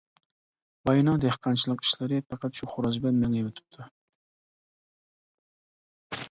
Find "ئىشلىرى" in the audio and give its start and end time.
1.85-2.21